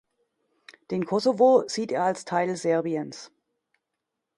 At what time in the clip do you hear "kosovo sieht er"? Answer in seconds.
1.05-2.05